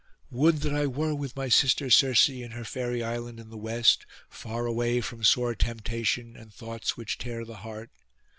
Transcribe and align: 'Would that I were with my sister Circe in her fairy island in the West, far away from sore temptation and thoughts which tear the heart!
'Would 0.31 0.61
that 0.61 0.73
I 0.73 0.87
were 0.87 1.13
with 1.13 1.35
my 1.35 1.47
sister 1.47 1.91
Circe 1.91 2.27
in 2.27 2.53
her 2.53 2.63
fairy 2.65 3.03
island 3.03 3.39
in 3.39 3.51
the 3.51 3.55
West, 3.55 4.07
far 4.29 4.65
away 4.65 4.99
from 4.99 5.23
sore 5.23 5.53
temptation 5.53 6.35
and 6.35 6.51
thoughts 6.51 6.97
which 6.97 7.19
tear 7.19 7.45
the 7.45 7.57
heart! 7.57 7.91